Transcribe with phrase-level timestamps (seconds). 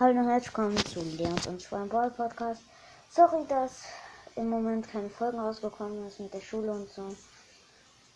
[0.00, 2.62] Hallo und herzlich willkommen zu Leons und Schwein Ball Podcast.
[3.12, 3.82] Sorry, dass
[4.34, 7.14] im Moment keine Folgen rausgekommen ist mit der Schule und so.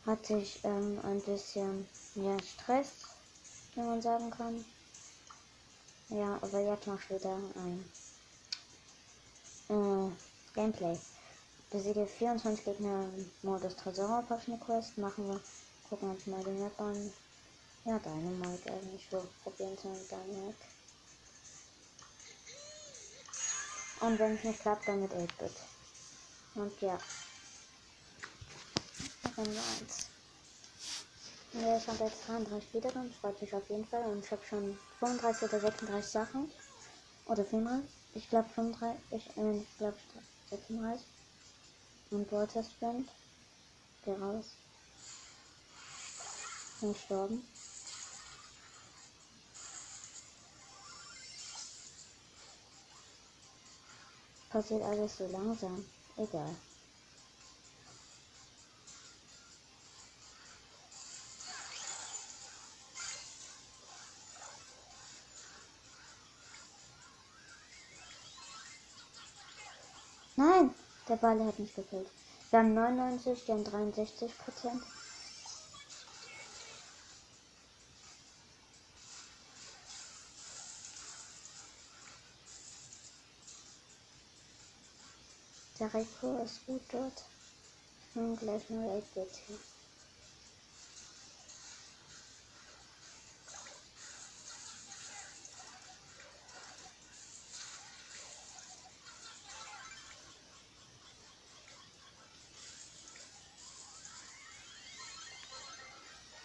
[0.04, 1.86] Hatte ich ähm, ein bisschen
[2.16, 3.04] ja, Stress,
[3.76, 4.64] wenn man sagen kann.
[6.08, 7.84] Ja, aber jetzt mach ich wieder ein
[9.68, 10.10] äh,
[10.56, 10.98] Gameplay.
[11.70, 14.98] Besiege 24 Gegner im Modus Tresor eine Quest.
[14.98, 15.40] Machen wir.
[15.88, 17.12] Gucken uns mal die Map an.
[17.84, 19.06] Ja, Dynamite eigentlich.
[19.12, 20.77] Wir probieren es mit Dynamite.
[24.00, 25.52] Und wenn es nicht klappt, dann mit 8-Bit.
[26.54, 26.98] Und ja.
[29.36, 30.08] Runde 1.
[31.54, 34.04] Ja, ich habe jetzt 33 Wiedergaben, freut mich auf jeden Fall.
[34.04, 36.50] Und ich habe schon 35 oder 36 Sachen.
[37.26, 37.90] Oder 35.
[38.14, 39.00] Ich glaube 35.
[39.10, 39.96] Ich, äh, ich glaube
[40.50, 41.06] 36.
[42.10, 43.08] Und Water Sprint.
[44.04, 44.46] Geh raus.
[46.80, 47.57] Bin gestorben.
[54.50, 55.84] Passiert alles so langsam.
[56.16, 56.54] Egal.
[70.36, 70.72] Nein,
[71.08, 72.06] der Ball hat nicht gefällt.
[72.50, 74.82] Wir haben 99, die haben 63 Prozent.
[85.78, 87.24] Der Rico ist gut dort.
[88.14, 89.04] Und gleich nur 8
[89.46, 89.58] hier.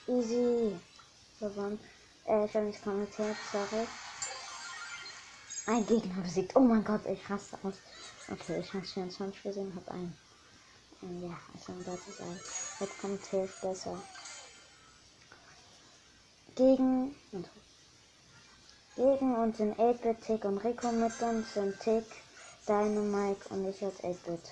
[0.05, 0.79] Easy.
[1.39, 1.79] Gewonnen.
[2.27, 3.87] Äh, ich habe nicht kommentiert, sorry.
[5.65, 6.55] Ein Gegner besiegt.
[6.55, 7.75] Oh mein Gott, ich raste aus.
[8.29, 10.17] Okay, ich habe 24 gesehen, habe einen.
[11.21, 12.39] Ja, also das ist ein.
[12.79, 13.97] Jetzt kommt Hilf besser.
[16.55, 17.15] Gegen.
[18.95, 22.05] Gegen uns sind 8-Bit, Tick und Rico mit uns sind Tick,
[22.67, 24.51] Dynamite und ich als 8-Bit.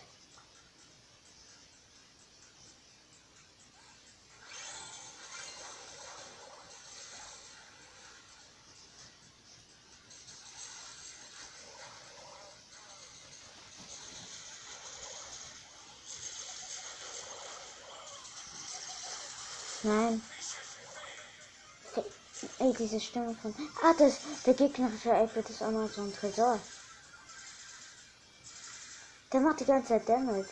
[19.84, 20.22] Nein.
[22.60, 23.54] Ey, diese Stimme von.
[23.84, 24.16] Ah, das,
[24.46, 26.60] der gegnerische Elfe ist auch noch so ein Tresor.
[29.32, 30.50] Der macht die ganze Zeit Damage.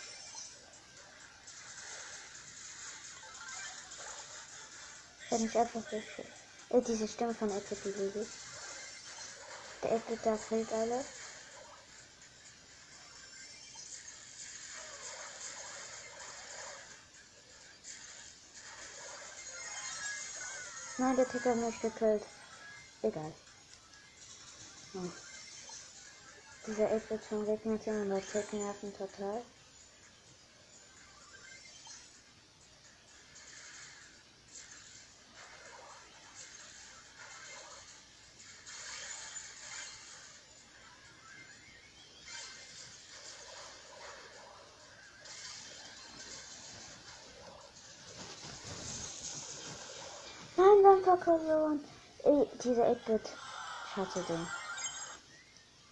[5.30, 6.02] Wenn ich einfach so.
[6.70, 8.26] Ey, diese Stimme von Elfe, die.
[9.84, 11.19] Der Elfe da fehlt alles.
[21.00, 22.24] Nein, der Ticker hat mich gekillt.
[23.04, 23.32] Egal.
[24.92, 25.12] Hm.
[26.68, 29.42] Dieser Elf wird schon Regnation und der Tick nerven total.
[51.04, 51.84] Verloren.
[52.24, 53.30] Ey, dieser 8-Bit.
[53.94, 54.48] Scheiße, den.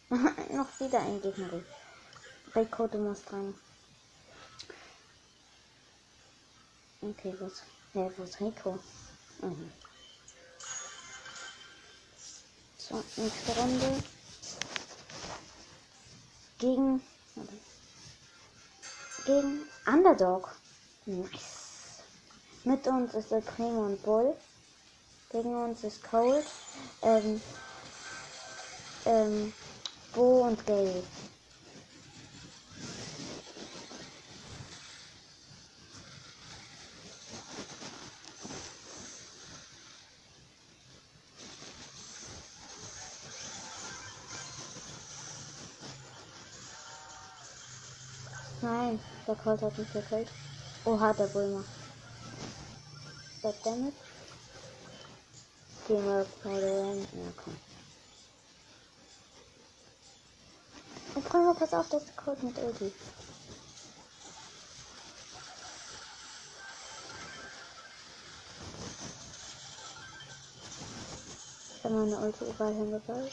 [0.58, 1.50] Noch wieder ein Gegner.
[2.54, 3.54] Du musst dran.
[7.02, 7.64] Okay, wo ist,
[7.94, 8.80] ja, wo ist Rico?
[9.42, 9.72] Mhm.
[12.78, 14.04] So, nächste Runde.
[16.58, 17.02] Gegen.
[19.26, 20.56] Gegen Underdog.
[21.06, 22.02] Nice.
[22.64, 24.36] Mit uns ist der Primo und Bull.
[25.30, 26.46] Gegen uns ist Cold,
[27.02, 27.42] ähm,
[29.06, 29.54] ähm,
[30.14, 31.04] Bo und Gale.
[48.62, 50.30] Nein, der Colt hat mich gekillt.
[50.86, 51.78] Oha, der Bull macht.
[55.88, 57.58] Geh mal Paul Ja, komm.
[61.16, 62.92] Und Franco, pass auf, das ist Code mit Ulti.
[71.78, 73.32] Ich habe meine Ulti überall hingebaut.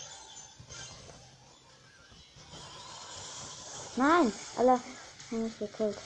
[3.96, 4.32] Nein!
[4.56, 4.80] Alle
[5.30, 5.98] haben mich gekillt.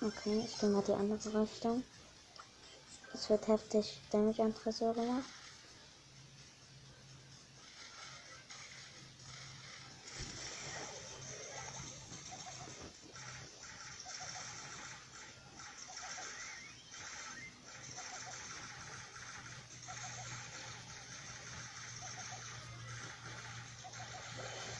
[0.00, 1.84] Okay, ich gehe mal die andere Richtung.
[3.20, 5.24] Es wird heftig Damage an Tresor gemacht.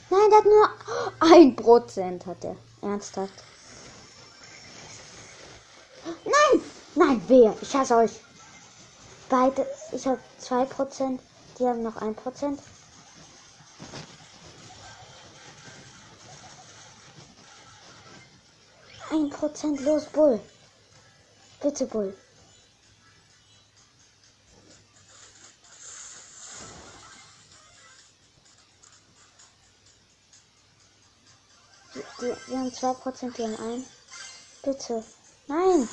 [0.08, 2.56] Nein, der hat nur ein Prozent hat er.
[2.80, 3.44] Ernsthaft.
[6.24, 6.62] Nein!
[6.94, 7.54] Nein, wer?
[7.60, 8.29] Ich hasse euch.
[9.30, 9.64] Beide.
[9.92, 11.22] Ich habe zwei Prozent.
[11.58, 12.60] Die haben noch ein Prozent.
[19.12, 20.40] Ein Prozent los, Bull.
[21.62, 22.16] Bitte, Bull.
[32.20, 33.86] Die haben 2%, die haben ein.
[34.62, 35.04] Bitte.
[35.46, 35.88] Nein.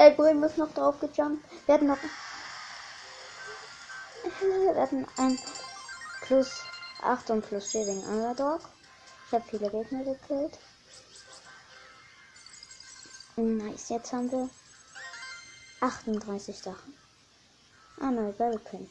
[0.00, 1.44] Der Grün ist noch drauf gejumpt.
[1.66, 1.98] Wir hatten noch.
[4.40, 5.38] Wir hatten ein
[6.22, 6.62] plus
[7.02, 8.62] 8 und plus 4 wegen Underdog.
[9.26, 10.58] Ich habe viele Gegner gekillt.
[13.36, 14.48] Nice, jetzt haben wir
[15.80, 16.96] 38 Sachen.
[18.00, 18.88] Ah, neue Barricade.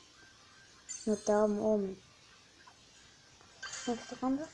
[1.06, 2.00] Mit Daumen oben.
[3.88, 4.48] Nächste Runde.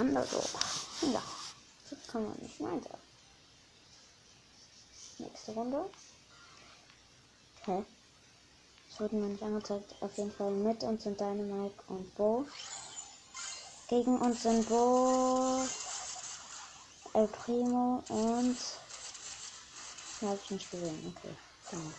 [0.00, 0.50] Underdog.
[1.02, 1.22] Ja,
[1.90, 3.07] das kann man nicht meinen.
[5.18, 5.90] Nächste Runde.
[7.60, 7.84] Okay.
[8.88, 9.94] Es wurden mir nicht angezeigt.
[10.00, 12.46] Auf jeden Fall mit uns sind Dynamite und Bo.
[13.88, 15.66] Gegen uns sind Bo,
[17.14, 18.58] El Primo und.
[20.20, 21.14] Ja, hab ich nicht gesehen.
[21.16, 21.34] Okay.
[21.70, 21.92] Genau.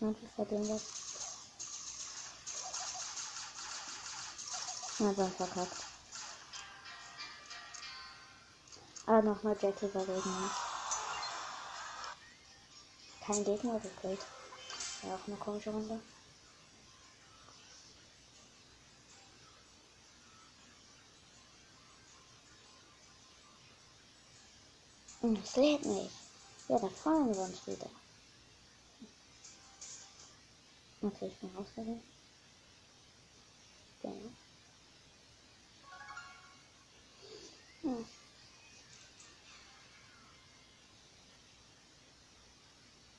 [0.00, 1.05] Manche verdienen das.
[4.98, 5.86] Na, dann verkackt.
[9.06, 10.66] Aber nochmal Jackie überlegen muss.
[13.20, 14.26] Kein Gegner gekillt.
[15.02, 16.02] War auch eine komische Runde.
[25.20, 26.24] Hm, Es lädt nicht.
[26.68, 27.90] Ja, da freuen wir uns wieder.
[31.02, 32.02] Okay, ich bin rausgegangen.
[34.02, 34.32] Genau.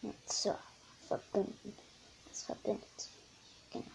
[0.01, 0.16] Hm.
[0.29, 0.55] So,
[1.07, 1.77] verbinden.
[2.29, 3.09] Das verbindet.
[3.71, 3.85] Genau.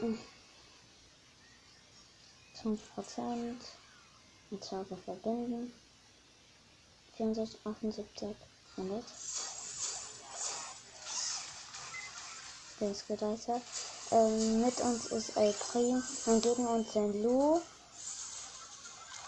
[0.00, 0.18] Hm.
[2.62, 3.56] 5%
[4.50, 5.72] und Zauber verbinden.
[7.16, 8.36] 64, 78,
[8.76, 9.04] 100.
[12.80, 13.62] Der ist gedeutert.
[14.10, 17.60] Ähm, mit uns ist El Prim und gegen uns sind Lu,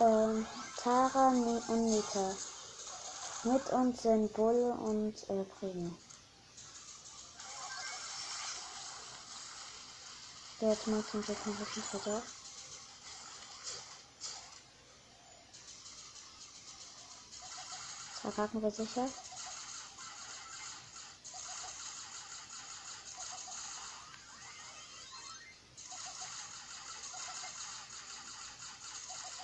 [0.00, 0.46] ähm,
[0.76, 2.34] Tara und Nita.
[3.44, 5.96] Mit uns sind Bull und El Primo.
[10.60, 12.26] Der hat mal zum Glück ein bisschen versorgt.
[18.22, 19.08] Verraten wir sicher.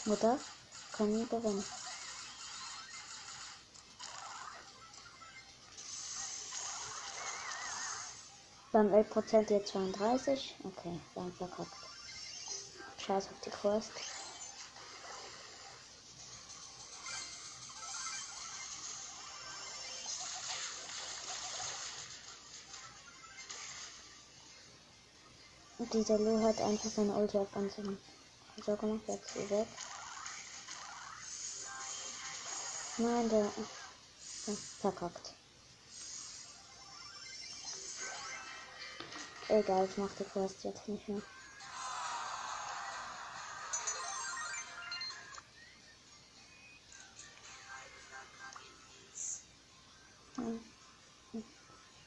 [0.05, 0.39] Mutter
[1.17, 1.65] wir gewinnen.
[8.73, 10.57] Beim 11% jetzt 32.
[10.65, 11.77] Okay, wir verkackt.
[12.99, 13.93] Scheiß auf die Quest.
[25.79, 27.77] Und dieser Lu hat einfach seine Ulti auf uns
[28.65, 29.67] gemacht, jetzt ist weg.
[32.99, 33.51] Nein, der,
[34.81, 35.35] verkackt.
[39.49, 41.23] Egal, ich mach die Quest jetzt nicht mehr.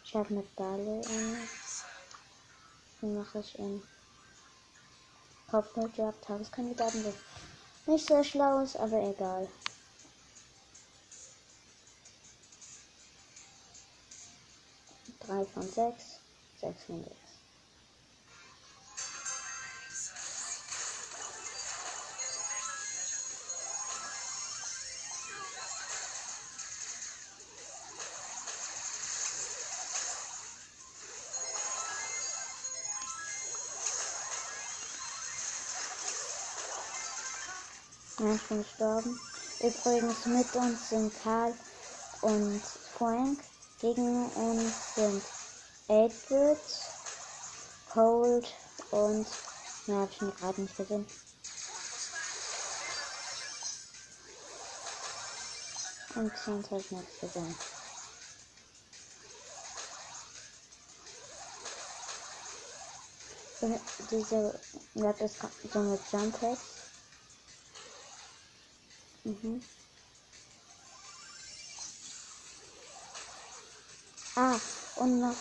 [0.04, 1.38] Ich habe mit Bale ähm,
[3.02, 3.82] dann mache ich in
[5.48, 7.14] Tageskandidaten, was
[7.88, 9.48] nicht sehr schlau ist, aber egal.
[15.20, 16.20] Drei von sechs,
[16.60, 17.25] sechs von sechs.
[38.50, 39.20] Bin gestorben.
[39.60, 41.54] Übrigens mit uns sind Karl
[42.22, 42.62] und
[42.98, 43.40] Frank.
[43.80, 45.24] Gegen uns sind
[45.88, 46.60] 8-Bit,
[47.92, 48.54] Cold
[48.92, 49.28] und.
[49.88, 51.06] Ja, hab ich mir gerade nicht gesehen.
[56.16, 57.56] Und sonst habe ich nichts gesehen.
[64.12, 64.60] Diese
[64.94, 65.38] Map ist
[65.74, 66.75] so mit Jump Packs.
[69.25, 69.60] Mhm.
[74.36, 74.60] Ah,
[74.98, 75.36] und noch.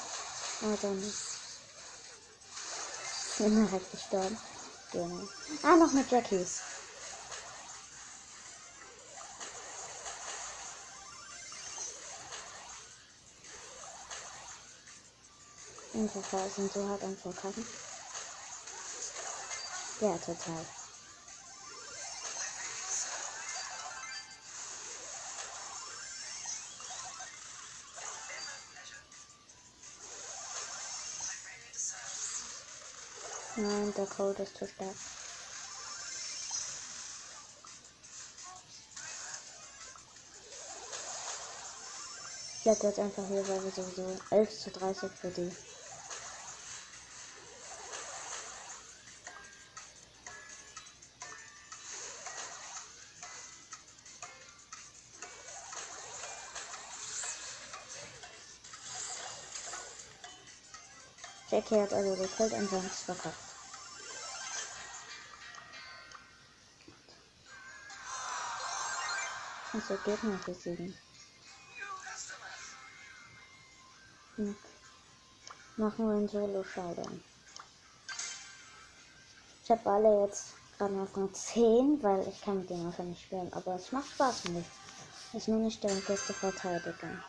[0.62, 1.18] Ah, doch nicht.
[3.30, 4.38] Ich bin halt gestorben.
[4.92, 5.28] Genau.
[5.62, 6.60] Ah, noch mit Jackies.
[15.92, 17.66] Unsere sind so hart am Verkacken.
[20.00, 20.64] Ja, total.
[33.56, 34.88] Nein, der Code ist zu stark.
[42.56, 45.52] Ich bleib jetzt einfach hier, weil wir sowieso 11 zu 30 für die.
[61.50, 63.36] Jackie hat also gekillt und sonst verkackt.
[69.72, 70.96] Also Gegner besiegen.
[74.36, 74.56] Hm.
[75.76, 77.22] Machen wir einen Solo-Showdown.
[79.64, 83.22] Ich habe alle jetzt gerade auf Rang 10, weil ich kann mit denen einfach nicht
[83.22, 83.52] spielen.
[83.52, 84.66] Aber es macht Spaß mich.
[85.32, 87.24] Ist nur nicht der beste Verteidiger.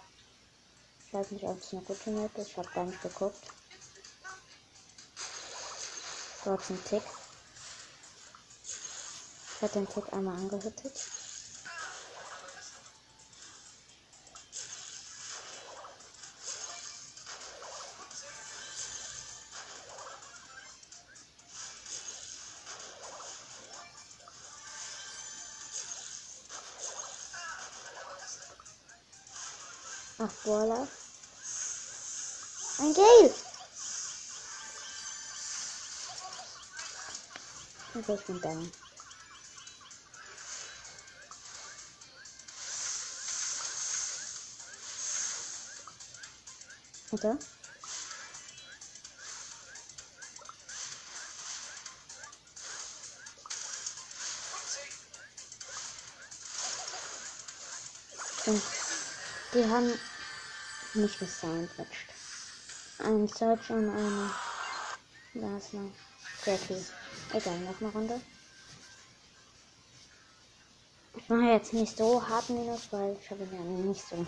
[1.08, 2.50] Ich weiß nicht, ob es eine gute Map ist.
[2.50, 3.44] Ich habe gar nicht geguckt.
[6.46, 7.02] Dort ein Tick.
[9.56, 10.94] Ich habe den Tick einmal angehüttet.
[30.20, 30.88] Ach, Baller.
[32.78, 33.34] Ein Gale!
[37.98, 38.74] Okay, ich bin down.
[47.12, 47.38] Oder?
[58.46, 58.62] Und
[59.54, 60.00] die haben
[60.96, 61.88] mich gesandwiched.
[63.00, 64.32] Ein Search und eine
[65.34, 65.92] Lasner.
[66.46, 66.86] Jackie.
[67.36, 68.22] Egal, noch eine Runde.
[71.18, 74.26] Ich mache jetzt nicht so hart Minus, weil ich habe ja nicht so hoch.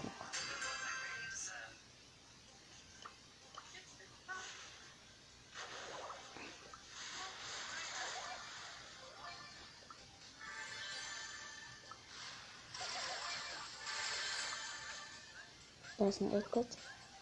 [15.97, 16.67] Da ist ein 8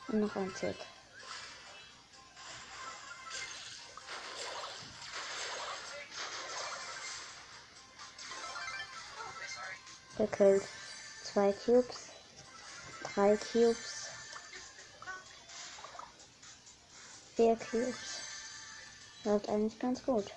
[0.07, 0.94] und noch ein Tick.
[10.17, 10.63] Gekillt.
[11.23, 12.09] Zwei Cubes.
[13.13, 14.09] Drei Cubes.
[17.35, 18.21] Vier Cubes.
[19.23, 20.31] Läuft eigentlich ganz gut.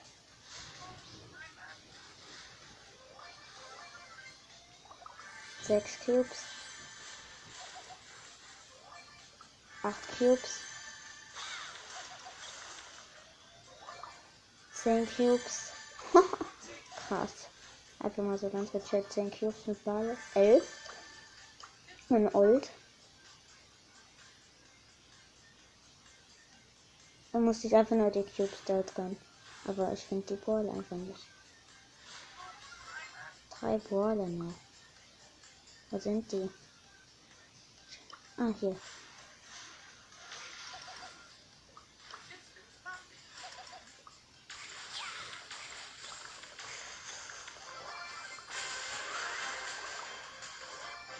[5.62, 6.38] Sechs Cubes.
[9.82, 10.60] Acht Cubes.
[14.72, 15.72] Zehn Cubes.
[17.08, 17.48] Krass.
[18.00, 20.16] Einfach mal so ganz gecheckt 10 Cubes mit Ball.
[20.34, 20.64] 11.
[22.10, 22.70] Und Old.
[27.32, 29.18] Dann musste ich einfach nur die Cubes dort gönnen.
[29.66, 31.26] Aber ich finde die Ball einfach nicht.
[33.50, 34.54] Drei Baller noch.
[35.90, 36.48] Wo sind die?
[38.36, 38.76] Ah, hier.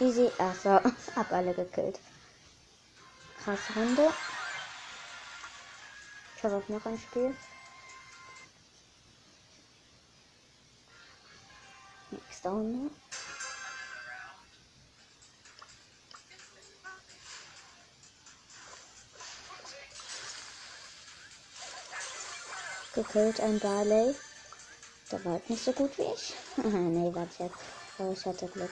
[0.01, 0.31] Easy.
[0.39, 0.81] Achso,
[1.17, 1.99] hab alle gekillt.
[3.43, 4.13] Krasse Runde.
[6.37, 7.35] Ich habe auch noch ein Spiel.
[12.11, 12.91] Nächste Nächste Runde.
[22.95, 24.15] Gekillt ein Barley.
[25.11, 26.35] Der war halt nicht so gut wie ich.
[26.57, 27.57] nee, warte jetzt.
[27.99, 28.71] Aber ich hatte Glück.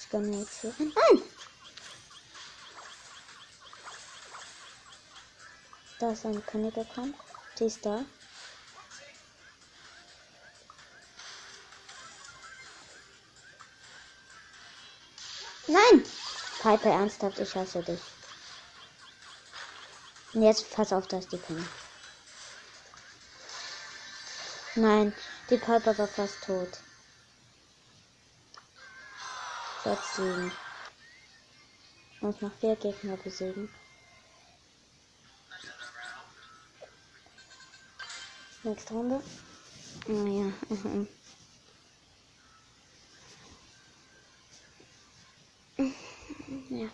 [0.00, 0.74] Ich gönne jetzt hier.
[0.78, 1.22] Nein!
[5.98, 7.14] Da ist eine König gekommen.
[7.58, 8.02] Die ist da.
[15.66, 16.04] Nein!
[16.62, 18.00] Piper, ernsthaft, ich hasse dich.
[20.32, 21.68] Und jetzt pass auf, dass die können.
[24.76, 25.14] Nein,
[25.50, 26.78] die Piper war fast tot.
[29.82, 30.52] 7.
[32.12, 33.70] Ich muss noch vier Gegner besiegen.
[38.62, 39.22] Nächste Runde.
[40.06, 40.52] Oh ja.
[40.68, 41.08] Mhm.
[46.68, 46.88] ja.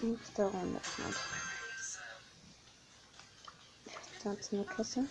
[0.00, 0.80] Nächste Runde.
[4.20, 5.08] Sonst eine Kiste.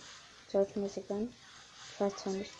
[0.48, 1.34] Sollte mir sie gönnen.
[1.94, 2.52] Ich weiß zwar nicht.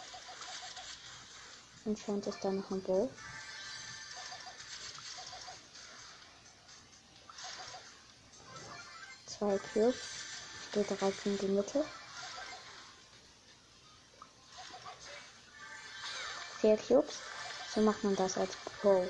[1.85, 3.11] Anscheinend ist da noch ein Bull.
[9.39, 9.97] Zwei Cubes.
[10.71, 11.85] Steht direkt in die Mitte.
[16.61, 17.19] Vier Cubes.
[17.75, 19.07] So macht man das als Pro.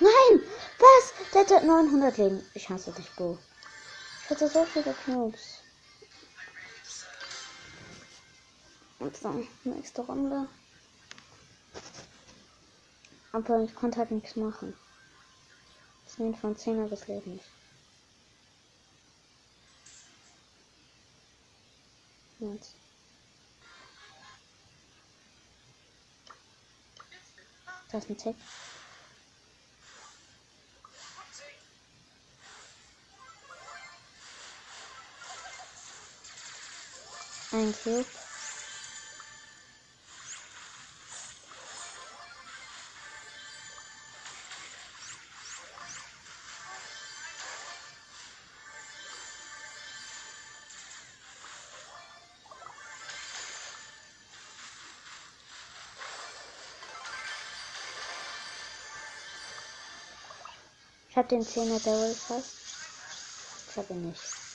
[0.00, 0.42] Nein!
[0.78, 1.12] Was?
[1.32, 2.50] Der hat 900 Leben.
[2.54, 3.38] Ich hasse dich, Bo.
[4.28, 5.62] Ich hatte so viele Knubs.
[8.98, 10.46] Und so, nächste Runde.
[13.32, 14.76] Aber ich konnte halt nichts machen.
[16.08, 17.44] 10 von 10 aber es lebt nicht.
[22.40, 22.74] Jetzt.
[27.90, 28.36] Da ist ein Tick.
[37.58, 38.04] Ein Cube.
[61.08, 62.52] Ich hab den 10er Daryl fast.
[63.68, 64.47] Ich hab ihn nicht.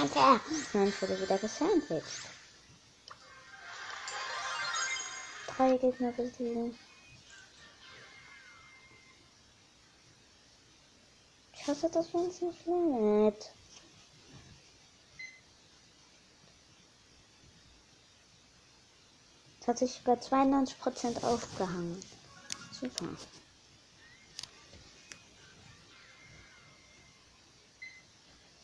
[0.00, 0.40] Alter!
[0.86, 2.22] Ich wurde wieder gesandwiched.
[5.46, 6.76] Drei Gegner besiegen.
[11.52, 13.52] Ich hasse das, wenn es nicht lädt.
[19.60, 22.04] Es hat sich über 92% aufgehangen.
[22.72, 23.06] Super.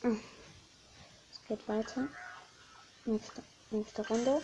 [0.03, 0.30] Es
[1.51, 2.07] geht weiter.
[3.05, 4.41] Nächste, nächste Runde.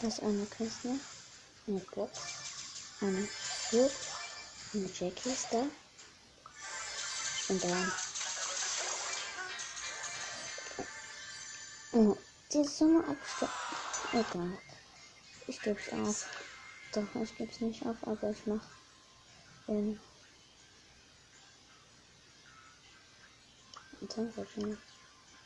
[0.00, 0.88] Das ist eine Kiste.
[1.66, 2.20] Eine Box.
[3.02, 3.28] Eine
[3.68, 3.90] Cube.
[4.72, 5.62] Eine Jackie ist da.
[7.48, 7.92] Und dann.
[11.92, 12.16] Oh,
[12.52, 13.50] die so abgestellt.
[14.12, 14.58] Egal.
[15.46, 16.26] Ich geb's auf.
[16.92, 18.62] Doch, ich geb's nicht auf, aber ich mach
[19.66, 20.00] in.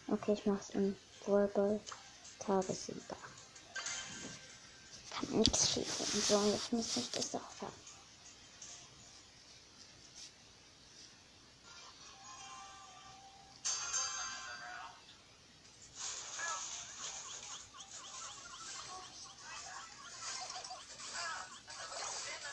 [0.08, 1.80] Okay, ich mach's in Brawl
[2.38, 3.16] Tagessieger.
[5.10, 5.86] Kann nichts schief
[6.28, 7.89] So, jetzt müsste ich das auch haben.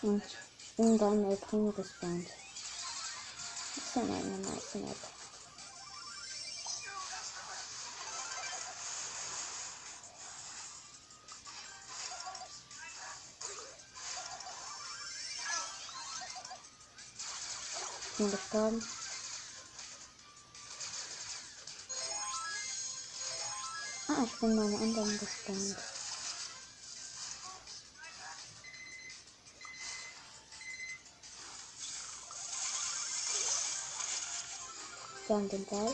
[0.07, 0.23] Und
[0.77, 2.29] in deinem El Primo gespawnt.
[3.75, 4.95] Das ist ja eine nice Map.
[18.01, 18.87] Ich bin gestorben.
[24.07, 25.96] Ah, ich bin meine anderen gespawnt.
[35.29, 35.93] Haben den Ball.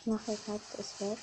[0.00, 1.18] Ich mache jetzt ist weg.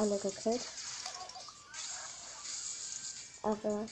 [0.00, 0.62] Alle gekillt.
[3.42, 3.86] Aber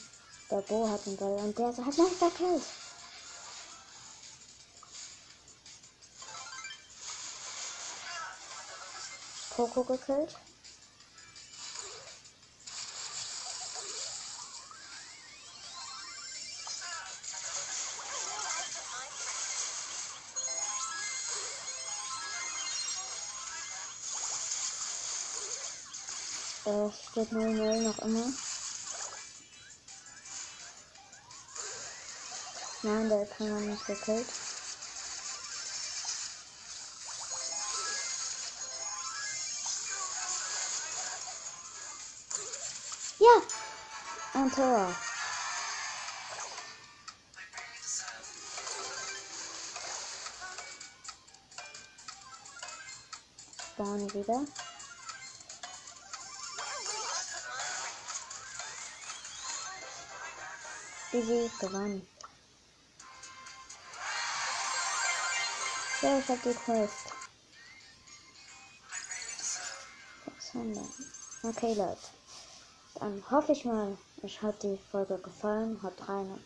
[0.50, 2.62] der Bo hat den Ball und der hat mich gekillt.
[9.50, 10.36] Poco gekillt.
[27.18, 28.32] Steht 0-0 noch immer.
[32.82, 34.26] Nein, der kann man nicht gekillt.
[43.18, 43.42] Ja!
[44.34, 44.94] Ein Tor.
[53.74, 54.67] Spawnen wieder.
[61.12, 62.06] Easy gewonnen.
[66.02, 67.12] Ja, ich hab die Quest.
[70.26, 70.84] 600.
[71.42, 71.98] Okay, Leute.
[73.00, 75.82] Dann hoffe ich mal, euch hat die Folge gefallen.
[75.82, 76.30] Haut rein